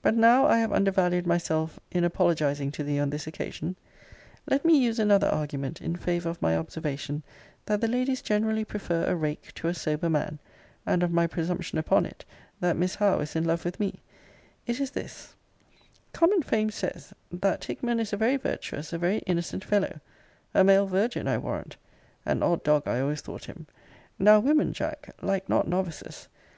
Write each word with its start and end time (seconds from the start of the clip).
But 0.00 0.14
now 0.16 0.46
I 0.46 0.56
have 0.56 0.72
undervalued 0.72 1.26
myself, 1.26 1.78
in 1.90 2.02
apologizing 2.02 2.70
to 2.72 2.82
thee 2.82 2.98
on 2.98 3.10
this 3.10 3.26
occasion, 3.26 3.76
let 4.48 4.64
me 4.64 4.74
use 4.78 4.98
another 4.98 5.26
argument 5.28 5.82
in 5.82 5.96
favour 5.96 6.30
of 6.30 6.40
my 6.40 6.56
observation, 6.56 7.22
that 7.66 7.82
the 7.82 7.86
ladies 7.86 8.22
generally 8.22 8.64
prefer 8.64 9.04
a 9.04 9.14
rake 9.14 9.52
to 9.56 9.68
a 9.68 9.74
sober 9.74 10.08
man; 10.08 10.38
and 10.86 11.02
of 11.02 11.12
my 11.12 11.26
presumption 11.26 11.76
upon 11.76 12.06
it, 12.06 12.24
that 12.60 12.78
Miss 12.78 12.94
Howe 12.94 13.18
is 13.20 13.36
in 13.36 13.44
love 13.44 13.66
with 13.66 13.78
me: 13.78 14.00
it 14.66 14.80
is 14.80 14.92
this: 14.92 15.34
common 16.14 16.40
fame 16.42 16.70
says, 16.70 17.12
That 17.30 17.62
Hickman 17.62 18.00
is 18.00 18.14
a 18.14 18.16
very 18.16 18.38
virtuous, 18.38 18.94
a 18.94 18.98
very 18.98 19.18
innocent 19.26 19.62
fellow 19.62 20.00
a 20.54 20.64
male 20.64 20.86
virgin, 20.86 21.28
I 21.28 21.36
warrant! 21.36 21.76
An 22.24 22.42
odd 22.42 22.62
dog 22.64 22.88
I 22.88 23.00
always 23.02 23.20
thought 23.20 23.44
him. 23.44 23.66
Now 24.18 24.40
women, 24.40 24.72
Jack, 24.72 25.14
like 25.20 25.50
not 25.50 25.68
novices. 25.68 26.28